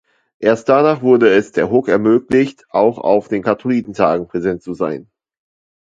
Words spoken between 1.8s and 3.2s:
ermöglicht, auch